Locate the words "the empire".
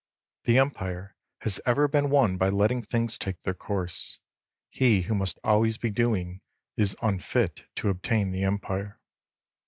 0.45-1.15, 8.31-8.99